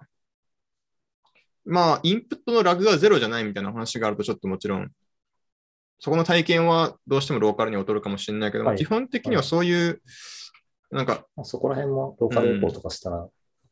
[1.66, 4.90] まあ、インプットのラグがゼロじゃないみたいな話があると、ちょっともちろん、
[5.98, 9.98] そこの体験はどうしてもローカルに劣るかもしれないけど、はい、基本的にはそういう、はい、
[10.96, 13.26] なんか、そこら辺もローカルエコーとかしたら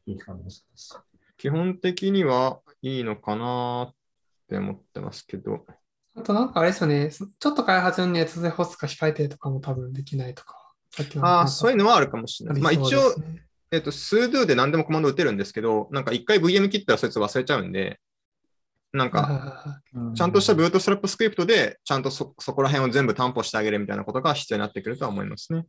[0.07, 3.95] いい感じです、うん、基本的にはいいのかなっ
[4.49, 5.65] て思ってますけど。
[6.17, 10.73] あとなんかあれですよね、ちょっと開発に熱で干すか控えてとかも多分できないとか。
[11.21, 12.63] ああ、そういうのはあるかもしれない。
[12.63, 13.15] まあ一応、
[13.75, 18.01] えっ、と、スードゥで何でもコマンド打てるんですけど、なんか一回 VM 切ったらそいつ忘れちゃうんで、
[18.93, 19.81] なんか、
[20.15, 25.65] ちゃんとしたブートストラップスクリプトで、ちゃんとそそこら辺を全部担保してあげるみたいなことが必要になってくるとは思いますね。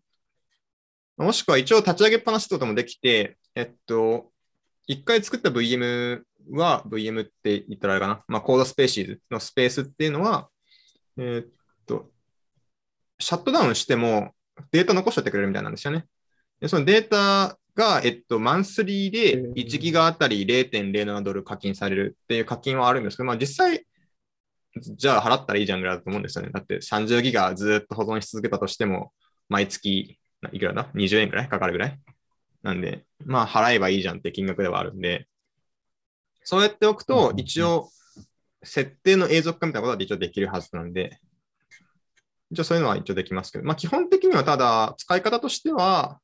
[1.17, 4.31] もしくは一応立ち上げっぱなしってこともできて、えっと、
[4.85, 10.49] 一回作った VM は VM って言ったらあれかな、まあ、コードスペーシーズのスペースっていうのは、
[11.17, 11.49] えっ
[11.87, 12.11] と、
[13.17, 14.33] シャットダウンしても
[14.71, 16.05] データ残しといてくれるみたいなんですよね。
[16.59, 23.85] でそのデータが、えっと、マンスリーで1ギガあたり0.07ドル課金されるっていう課金はあるんですけど、まあ実際、
[24.79, 26.51] じゃあ払ったらいいじゃんぐらいだと思うんですよね。
[26.51, 29.11] だって30ギガずっと保存し続けたとしても、
[29.49, 30.17] 毎月
[30.51, 31.49] いくらだ ?20 円ぐらい？
[31.49, 31.99] かかるぐらい？
[32.63, 35.27] なんで、まあ払えばいいじゃんって金額ではあるんで、
[36.43, 37.89] そうやっておくと、一応、
[38.63, 41.19] 設定の永続化みたいなことは一応できるはずなんで、
[42.51, 46.19] 一応そういうのは一応できますけど、まあ基本的にはただ、使い方としては、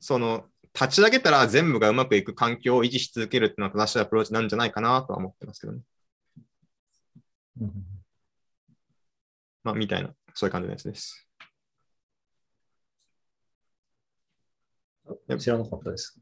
[0.00, 5.80] その、立ち上げたら全部がうまくいく環境を維持し続けるっていうのは正しいアプローチなんじゃないかなとは思ってますけどね。
[7.60, 7.72] うん、
[9.62, 11.28] まあ、みたいな、そういう感じのやつです。
[15.38, 16.18] 知らなかったです。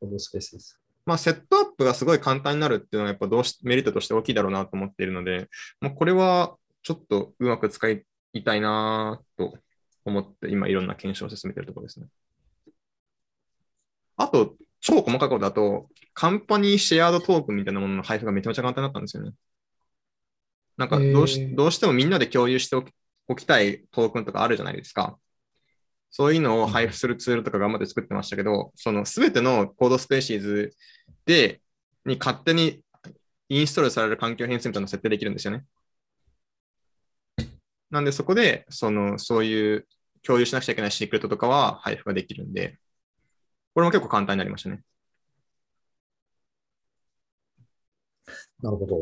[0.00, 0.80] コードスペースです。
[1.04, 5.48] まあ、セットアップがすごい簡単になるっていうのは、やっぱどうしメリットとして大きいだろうなと思っているので、
[5.80, 8.04] もうこれはちょっとうまく使い
[8.44, 9.54] たいなと
[10.04, 12.06] 思って、今いろんな検証を進めているところですね。
[14.16, 19.32] あと、超細かいことだと、カンパニーシェアードトークンみたいなものの配布がめちゃめちゃ簡単だったんですよね。
[20.76, 22.92] なんかどうし,、どうしてもみんなで共有しておき
[23.28, 25.18] おきたいトークンとかあるじゃないですか。
[26.10, 30.72] そういうのを配布するツールとか頑張って作ってましたけど、そのすべてのコードスペーシーズ
[31.24, 31.60] で、
[32.04, 32.82] に勝手に
[33.48, 35.64] インストールされる環境変数みたいなのを設定できるんですよね。
[37.90, 39.86] なんでそこで、その、そういう
[40.22, 42.78] 共有しなくちゃいけないシークレットとかは配布ができるんで、
[43.76, 44.80] これも結構簡単になりましたね。
[48.62, 48.96] なるほど。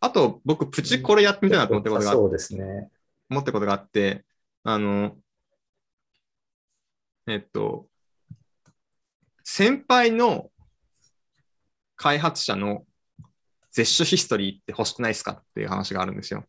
[0.00, 2.90] あと、僕、プチこれやってみたいなと思ったことがあってそうですね。
[3.28, 4.24] 思ったことがあって、
[4.64, 5.18] あの、
[7.26, 7.88] えっと、
[9.44, 10.50] 先輩の
[11.96, 12.86] 開発者の
[13.70, 16.46] 絶種ヒストリーって欲しくないですかっていう話があるんですよ。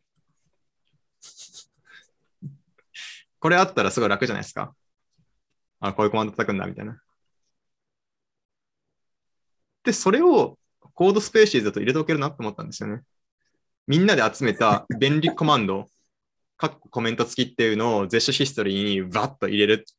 [3.40, 4.74] これあったらすごい楽じゃないですか。
[5.82, 7.02] あ、こういうコマンド叩くんだ、みたいな。
[9.88, 10.60] で、それを
[10.94, 13.04] Codespaces だと入れておけるなって思ったんですよね。
[13.88, 15.88] みんなで集めた便利コマンド、
[16.58, 19.94] かっこコメント付きっていうのを絶種ヒストリーにバッと入れるっ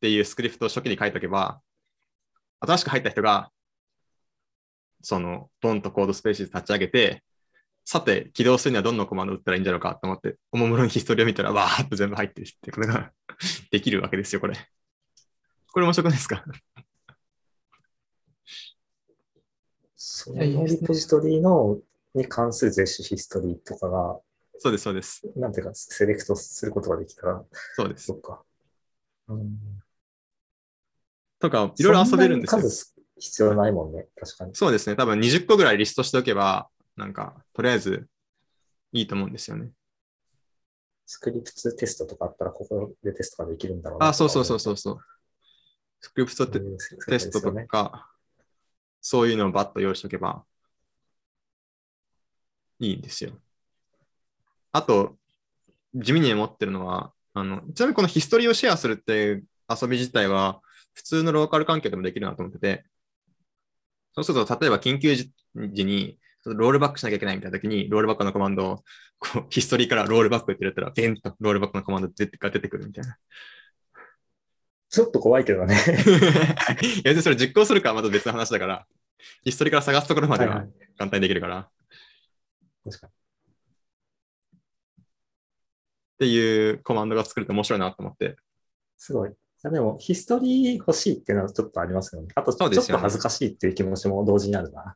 [0.00, 1.60] ていうスクリプトを初期に書いておけば、
[2.60, 3.50] 新しく入った人が、
[5.02, 7.22] その、ドンと Codespaces 立ち上げて、
[7.84, 13.12] さて、起動するにはどんなコマンド打ったらいいんじゃろうかと思って、おもむろにヒストリーを見たら、わーっと全部入ってるってことが
[13.70, 14.56] できるわけですよ、これ。
[15.72, 16.44] これ面白くないですか？
[20.16, 21.78] そのリポジトリの
[22.14, 24.20] に関する絶種ヒストリーとかが、
[24.58, 25.22] そうです、そうです。
[25.34, 28.14] なんていうか、セレクトすることができたら、そうですそ。
[28.14, 28.40] っか。
[29.26, 29.58] うん、
[31.40, 32.62] とか、いろいろ遊べるんですよそな。
[32.62, 34.54] に数必要ないもんね、確かに。
[34.54, 34.94] そうですね。
[34.94, 38.06] 多分20個ぐらいリストしておけば、なんか、とりあえず
[38.92, 39.70] いいと思うんですよね。
[41.06, 44.06] スクリプトテストとかあったら、ここでテストができるんだろうな。
[44.06, 44.98] あ、そうそうそうそうそう。
[46.00, 46.60] スクリプトテ
[47.18, 47.66] ストとね。
[47.66, 48.13] か、
[49.06, 50.46] そういうのをバッと用意しておけば
[52.78, 53.32] いいんですよ。
[54.72, 55.18] あと、
[55.94, 60.62] 地味に思ってるのは、あの、ちなみにこのヒストリーをシェアするっていう遊び自体は、
[60.94, 62.86] 普通のローカル環境でもできるなと思ってて、
[64.14, 68.84] そうすると、例えば緊急時に、ロールバックしなきゃいけないみたいな時に、ロールバックのコマンドを、
[69.18, 72.14] こう、ヒストリーからロールバックって入れたら、ベンとロールバックのコマンドが
[72.50, 73.18] 出てくるみたいな。
[74.94, 75.74] ちょっと怖いけどね。
[77.04, 78.86] いや、それ実行するかはまた別の話だから、
[79.42, 81.68] ヒストリーから探すところまではいははい簡単にできるから、っ
[82.84, 83.12] 確かに。
[86.20, 88.36] ていうコマンドが作ると面白いなと思って。
[88.96, 89.32] すごい。
[89.64, 92.28] でも、ヒストリー欲しいっていうのはちょっとありますよね。
[92.36, 94.94] あと、ちょっと恥ずかしいっていう気持ちも同時にあるな。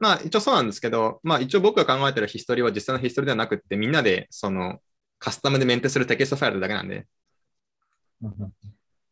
[0.00, 4.80] まあ一応そうなんですけど、まあ一応僕が考えてるヒストリーは実際のヒストリーではなくって、みんなでその
[5.20, 7.06] カスタムでメンテするテキストファイルだけなんで、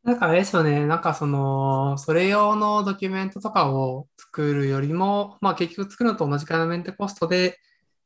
[0.04, 7.58] なんかあれですよね、なんかその、それ用のドキュメントとかを作るよりも、まあ結局作るのと同じくらいのメンテコストで、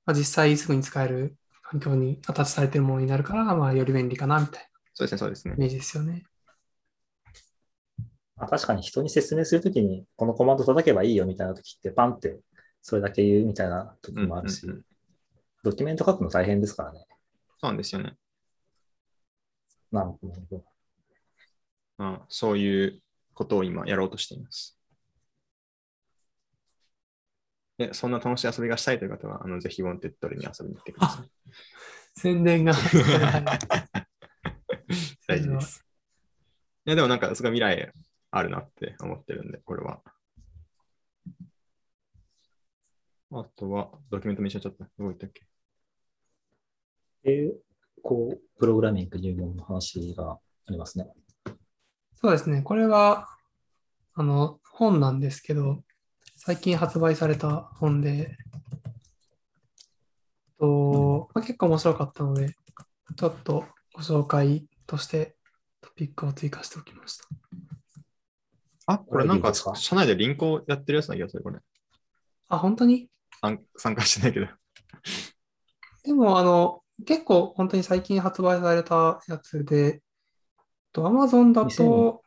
[0.06, 6.24] まあ、実際すぐに使える環境にアタッチされてるものになるから、まあより便利かなみたいそうですね、そうですねなイメージですよね。
[8.37, 12.38] まあ、確かに人に説明するときに、このコマンド叩けばいいよみたいなときって、パンって
[12.80, 14.84] それだけ言うみたいな時もあるし、うんうんうん
[15.64, 17.04] ドキュメント書くの大変ですからね。
[17.61, 18.14] そうなんですよね。
[19.90, 20.18] なるほ
[20.50, 20.64] ど。
[21.98, 23.02] まあ、そういう
[23.34, 24.78] ことを今やろうとしています。
[27.76, 31.30] で、そんな楽しい遊びがしたいという方は、あのぜひ Wantedly に遊びに来てください。
[32.16, 32.72] 宣伝が。
[35.28, 35.84] 大事です。
[36.87, 37.92] いや、でもなんか、すごい未来
[38.30, 40.02] あるなって思ってるんで、これは。
[43.30, 44.84] あとは、ドキュメント見せちゃった。
[44.84, 45.46] どこ行ったっけ？
[47.24, 47.52] えー
[48.02, 51.12] こう、プログラミング入門の話がありますね。
[52.20, 52.62] そうですね。
[52.62, 53.28] これは、
[54.14, 55.85] あの、本なんですけど、
[56.35, 58.37] 最近発売された本で、
[60.59, 62.57] とまあ、結構面白かったので、
[63.16, 65.37] ちょっとご紹介として
[65.81, 67.24] トピックを追加しておきました。
[68.87, 71.61] あ、これなんか、社内でリンクをやってるやつな気がする、これ。
[72.48, 73.09] あ、本当に？
[73.40, 74.46] 参参加してないけど。
[76.02, 80.02] でも、あの、結構本当に最近発売されたやつで、
[80.98, 82.22] と Amazon だと、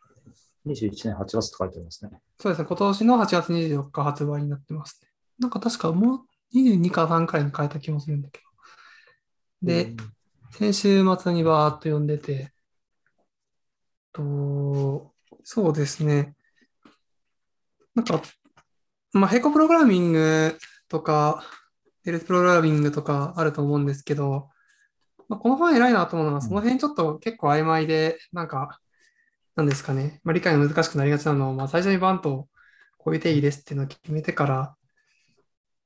[0.65, 2.11] 21年8月って書いてありますね。
[2.39, 5.09] そうですね、今年の8月24日発売になってますね。
[5.39, 9.67] なんか確かもう22か3くらいに変えた気もするんだけど。
[9.67, 9.97] で、うん
[10.51, 12.51] 先週末にバーっと読んでて、
[14.11, 16.35] と、そうですね。
[17.95, 18.21] なんか、
[19.13, 20.57] まあ、並行プログラミング
[20.89, 21.43] とか、
[22.03, 24.49] デルプログラミングとかあると思うんですけど、
[25.31, 28.81] まあ、この本偉いなと思うのは、その辺ちょっと結構曖昧で、なんか、
[29.55, 32.49] なんですかね、まあ、理解が難しくなりがちなのを、まあ、最初にバンと
[32.97, 34.75] こういう定義ですっていうのを決めてから、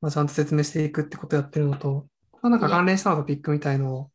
[0.01, 4.11] まあ、ちゃんと説明していくってことをやってるのと、あまあ、なんか関連したトピックみたいのを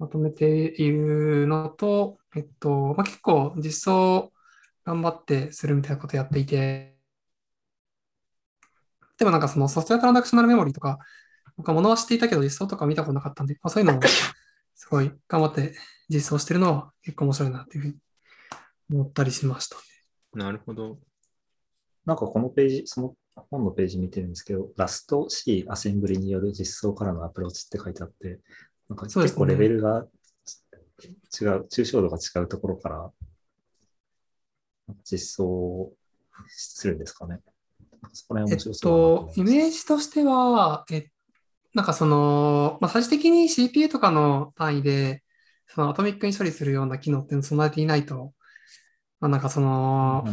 [0.00, 4.32] まとめているのと、えっと、まあ、結構実装
[4.84, 6.96] 頑張ってするみたいなことやっていて、
[9.18, 10.98] でもなんかそのソフトウェアトランザクショナルメモリーとか、
[11.62, 14.00] 僕は物は知っていたけど実装とか見たことなかったんで、まあ、そういうのを
[14.74, 15.76] すごい頑張って
[16.08, 17.98] 実装してるのは結構面白いなっていうふうに
[18.90, 19.76] 思ったりしました。
[20.34, 20.98] なるほど。
[22.04, 23.14] なんかこのページ、その
[23.48, 28.40] 本のページ見てるんですけど、ラスト C アセンブリによる実装からのアプローチって書いてあって、
[28.88, 33.12] なんか結構レベルが違う、抽象度が違うところから
[35.04, 35.92] 実装
[36.48, 37.38] するんですかね。
[38.02, 41.08] なんかそこらえっ辺面白そうだなと、イメージとしては、え、
[41.74, 45.22] なんかその、まあ、最終的に CPU とかの単位で、
[45.66, 48.34] そのアトミックに処理するような機能っていうのを備えていないと、
[49.20, 50.24] まあ、なんかその、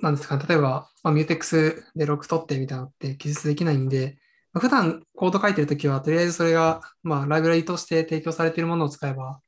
[0.00, 4.18] なんですかね、例えば、まあ、ミューテックスでロック取ってみたいなのって記述できないんで、
[4.52, 9.40] まあ、普段コード書いてるときは、とりあえずそれが、まあ、ライブラリとして提供されているものを使えば、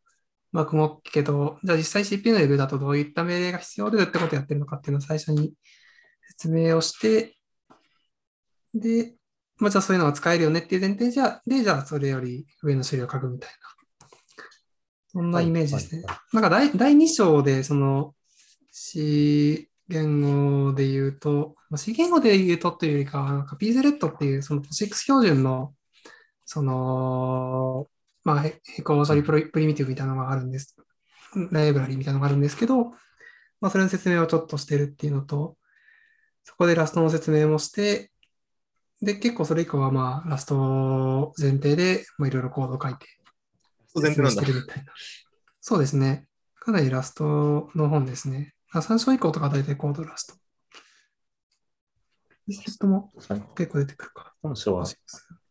[0.52, 5.52] うまく動くけど、じゃあ実際 CPU のレベルだとどういった命令が必要でどういってことをやってるのかっていうのを最初に
[6.28, 7.37] 説明をして、
[8.74, 9.14] で、
[9.58, 13.56] まあ、じゃあそういうのが使えるよねっていう前提じゃ、で、じゃあそれより上の処理を書くみたいな。
[15.08, 16.02] そんなイメージですね。
[16.02, 18.14] はいはいなんか第第2章で、その
[18.70, 25.72] C 言語で言うと、まあ C 言語で言うとというよりかは、なんか PZLET っていうその POSIX 標準の、
[26.44, 27.86] その、
[28.24, 30.76] まあ、へ並行処理プリミティブみたいなのがあるんです。
[31.50, 32.90] ライブラリみたいなのがあるんですけど、
[33.60, 35.56] まあ、それの説明をちょっとしてるっていうのと、
[36.44, 38.10] そこでラストの説明もして、
[39.02, 43.06] で、結構それ以降はまあ、ラスト前提で、まあ、いろいろコードを書いて。
[45.61, 46.28] そうですね。
[46.54, 48.54] かなりラストの本ですね。
[48.72, 50.35] あ3章以降とか大体コードラスト。
[52.48, 54.35] リセットもはい結構出てくるか。
[54.42, 54.87] 本書は、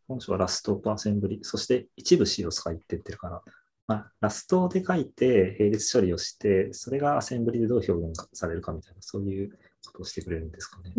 [0.07, 3.41] 本書はラストとアセンブリ、そして一部 C を使いって言ってるから、
[3.87, 9.51] まあ、ラストで書いて並列処理をして、それがアセンブリでどう表現されるかみたいな、そういう
[9.85, 10.93] ことをしてくれるんですかね。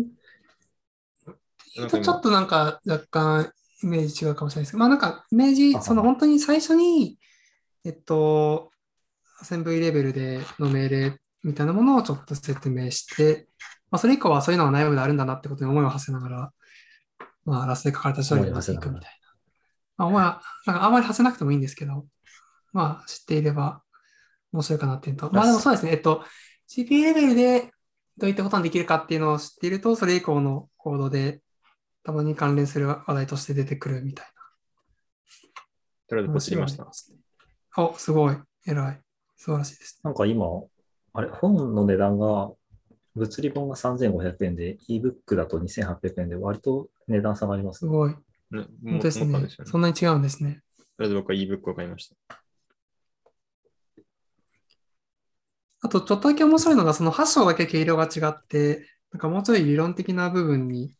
[1.75, 2.05] なんか今。
[2.05, 3.51] ちょっとなんか若干
[3.83, 7.17] イメージ違うかもしれないですけど、まあなんかイメージあ、その本当に最初に、
[7.85, 8.71] えっと、
[9.39, 13.47] アセンブリレベルでの命令みたいなものをちょっと説明して、
[13.91, 16.51] まあそれ以降はそういうのが内部であるんだなってことに思いを馳せながら、
[17.45, 19.17] まあラストで書かれた処理をしていくみたいな。
[19.97, 22.05] まあ、思いはなんかあんまり馳せなくてもいいんですけど、
[22.73, 23.81] まあ知っていれば
[24.51, 26.23] 面白いかなっていうのと、まあでもそうですね、えっと、
[26.67, 27.71] CPU レベルで
[28.17, 31.41] どういったことができるかっていうのを知っていると、それ以降のコードで
[32.07, 34.25] たまに関連する話題として出てくるみたい
[36.07, 37.17] とりあえずなポチりましたあすね。
[37.75, 38.37] お、すごい。
[38.65, 39.01] 偉い。
[39.35, 39.99] 素晴らしいです。
[40.05, 40.45] なんか今、
[41.11, 42.49] あれ、本の値段が、
[43.13, 47.89] 物理本が3500円で、ebook だと2800円で、割と値段差がありますね。
[47.89, 48.11] すごい。
[48.11, 48.15] ね
[48.51, 49.39] 本も当ですね。
[49.41, 50.61] ねそんなに違うんですね。
[50.77, 52.15] とりあえず僕は ebook を買いました。
[55.81, 60.96] あと、ちょっとだけ面白いのが、その8章だけ軽量が違って、なんかもうちょい理論的な部分に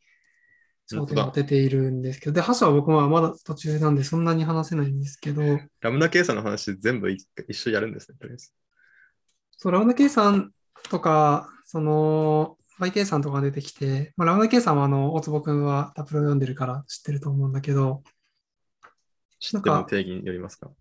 [0.92, 5.42] 焦点を当てているんですけど、で、8章は僕はまだ途中なんでそんなに話せないんですけど、
[5.82, 8.52] ラムダ計算の話全部一一緒にやるんですね、とりあえず。
[9.58, 10.52] そう、ラムダ計算
[10.90, 18.04] とか、その、倍計算とか出てきて、まあ、ラムダ計算はあの、大坪君はタプロ読んでるから知ってると思うんだけど、
[19.40, 20.72] 知っても定義によりますか？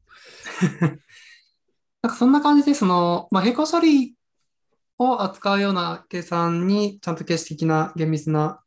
[2.03, 4.14] なんかそんな感じで、その、まあ、並行処理
[4.99, 8.62] を扱うような計算にちゃんと形式的な厳密な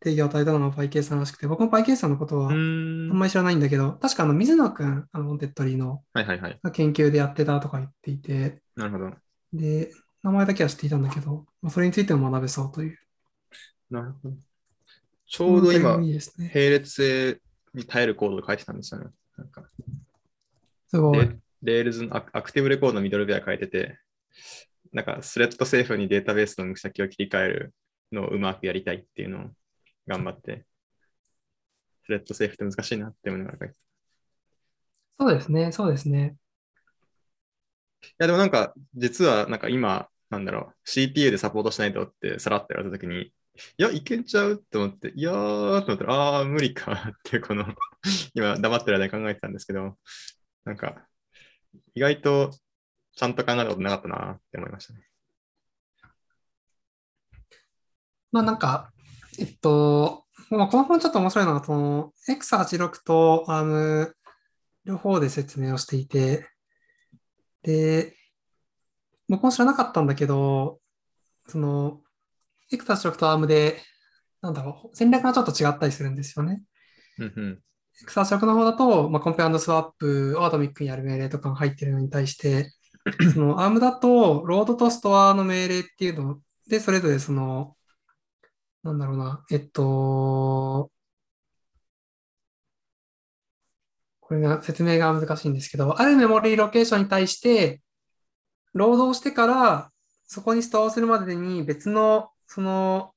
[0.00, 6.60] 定義を与えたのが π 計算らしくて、僕も π 計算のことはうあーんまり知らないんだけど、確かあの水野くん、あの、 Wantedly のはいはいはい。
[6.72, 9.12] 研究でやってたとか言っていて、なるほど。
[9.52, 12.98] で、名前だけは知っていたんだけど、まあ、それについても学べそうという。
[13.90, 14.36] なるほど。
[15.26, 16.50] ちょうど今いいですね。
[16.54, 17.40] 並列性
[17.74, 19.06] に耐えるコードを書いてたんですよね。
[19.36, 19.62] なんか
[20.88, 21.18] すごい。
[21.62, 23.98] で、Rails のアクアクティブレコードのミドルウェア書いてて、
[24.92, 27.74] なんかスレッドセーフにデータベースの向き先を切り替える
[28.10, 29.50] のをうまくやりたいっていうのを
[30.08, 30.64] 頑張って、
[32.04, 33.74] スレッドセーフって難しいなって思いながら書いて
[35.20, 36.36] そうですね、そうですね。
[38.18, 43.32] や、でもなんか、実はなんか今、なんだろう、CPU でサポートしないとってさらって言われたときに、
[43.76, 47.66] いや、いけんちゃうって思って、いやーって思ったら、あー、無理かって、この、
[48.34, 49.98] 今、黙ってる間に考えてたんですけど、
[50.64, 51.06] なんか、
[51.94, 52.52] 意外と
[53.16, 55.02] ちゃんと考えたことなかったなって思いましたね。
[58.30, 58.92] まあなんか、
[59.38, 64.12] えっと、まあ、この本ちょっと面白いのが、その X86 と ARM
[64.84, 66.48] 両方で説明をしていて、
[67.62, 68.16] で、
[69.28, 70.80] 僕も知らなかったんだけど、
[71.46, 72.00] その
[72.72, 73.80] X86 と ARM で、
[74.40, 76.62] なんだろう、戦略がちょっと違ったりするんですよね。
[77.18, 77.62] うんうん。
[78.00, 82.72] エクサー色の方だと、まあ、コンペスワップをアトミックにやる命令とかが入ってるのに対して、
[83.34, 87.76] その ARM だと、ロードとストアの命令っていうので、それぞれその、
[88.88, 90.90] なんだろうな、えっと、
[94.20, 97.82] これが説明が難しいんですけど、あるメモリーロケーションに対して、
[98.72, 99.90] ロードをしてから、
[100.26, 103.12] そこにストアをするまでに別の、その、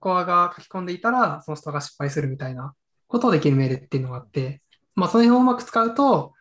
[0.00, 2.74] コアが書き込んでいたら、そのストアが失敗するみたいな
[3.06, 4.62] ことをできる命令っていうのがあって、
[4.96, 6.32] まあ、その辺をうまく使うと、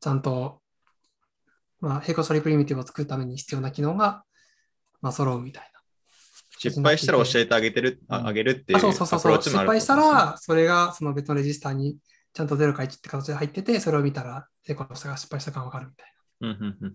[0.00, 0.62] ちゃんと、
[1.80, 4.24] まあ、並行処理プリミティブを作るために必要な機能が、
[5.02, 5.69] まあ、揃うみたいな。
[6.62, 9.42] 失敗したら教えてあげてる、ああげるっていうあ、そうそうそうそう。
[9.42, 11.96] 失敗したら、それがその別のレジスターに
[12.34, 16.94] ちゃんと0か1って形で入ってて、それを見たら、成功したか失敗したかわかるみたいうんうんうんうん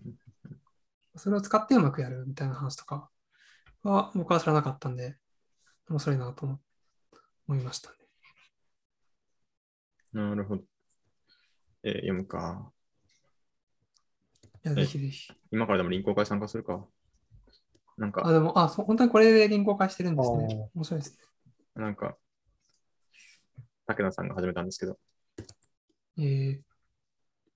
[1.14, 1.20] な。
[1.20, 3.10] それを使ってうまくやるみたいな話とか
[3.82, 5.16] は、僕は知らなかったんで、
[5.88, 6.60] 面白いなと思
[7.48, 7.96] 思いましたね。
[10.12, 10.62] なるほど。
[11.82, 12.70] えー読むか。
[14.64, 15.32] いや、ぜひぜひ。
[15.50, 16.86] 今からでも臨公会参加するか。
[17.96, 20.70] なんあ、か、でも、あ、そう本当にこれでリンクを返してるんですね。
[20.74, 21.18] 面白いです
[21.74, 21.82] ね。
[21.82, 22.16] なんか、
[23.86, 24.98] 武田さんが始めたんですけど、
[26.18, 26.60] えー、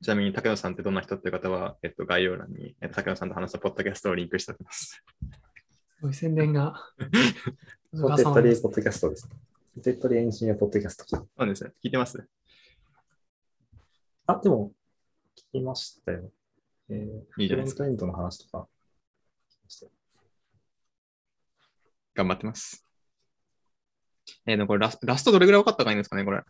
[0.02, 5.02] ちなみに武田さんってどんな人っていう方は、えっと、概要欄に、えっと、武田さんと話したポッドキャストをリンクしておきます。
[5.98, 6.74] すごい宣伝が。
[8.00, 9.28] ポテトリーポッドキャストです。
[9.74, 11.04] ポテトリーエンジニアポッドキャスト。
[11.06, 11.72] そうですね。
[11.84, 12.22] 聞いてます？
[14.26, 14.72] あ、でも、
[15.36, 16.30] 聞きましたよ。
[16.88, 18.68] えー、いいじゃないですかフロントエンドの話とか。
[19.50, 19.92] 聞きましたよ
[22.20, 22.84] 頑張ってます。
[24.46, 26.42] えー、でもこれラスラストどれぐらい分かったかいいんですかね、これ。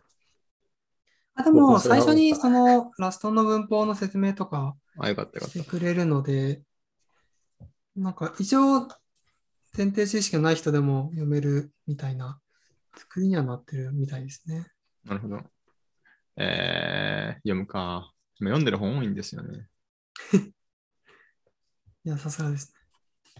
[1.35, 5.59] あ、でも、最初にそのラストの文法の説明とかあ、よかったよかった。
[5.59, 6.61] してくれるので、
[7.95, 8.87] なんか一応、
[9.75, 12.41] 前提知識がない人でも読めるみたいな
[12.97, 14.67] 作りにはなってるみたいですね。
[15.05, 15.39] なるほど。
[16.35, 18.11] えー、読むか。
[18.39, 19.67] 今読んでる本多いんですよね。
[22.03, 22.81] いや、さすがですね。
[23.29, 23.39] 素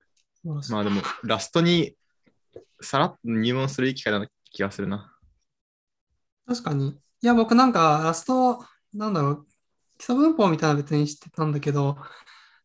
[0.00, 0.33] しい。
[0.44, 1.96] まあでも、ラストに
[2.80, 5.16] さらっと入門するいい機会な気がするな。
[6.46, 6.90] 確かに。
[6.90, 9.46] いや、僕なんかラスト、なんだろう、
[9.98, 11.96] 基礎文法みたいなの別に知ってたんだけど、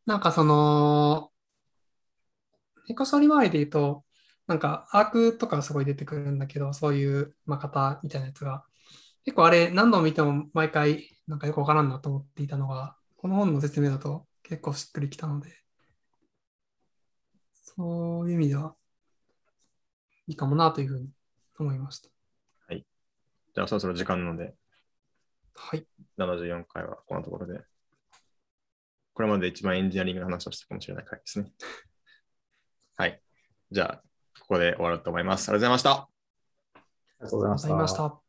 [0.05, 1.31] なんかその、
[2.89, 4.03] エコ処理周りで言うと、
[4.47, 8.65] なんかアークとかすごい出てくるんだけど、そういう、まあ、型みたいなやつが、
[9.23, 15.51] 結構あれ何度見ても毎回なんかよくわからんなと思っていたのが、この本の説明だと結構しっくりきたので、
[17.79, 18.75] そういう意味では
[20.27, 21.09] いいかもなというふうに
[21.57, 22.09] 思いました。
[23.55, 24.53] じゃあそろそろ時間なので、
[25.55, 25.85] はい。
[26.17, 27.61] 74回はこのところで。
[29.13, 31.51] これまで一番エンジニアリングの話をしたかもしれない回ですね。
[32.95, 33.21] はい。
[33.71, 34.03] じゃあ、
[34.41, 35.49] ここで終わろうと思います。
[35.49, 35.91] ありがとうございました。
[35.91, 36.09] あ
[36.75, 37.93] りがとうございまし。
[37.95, 38.28] た。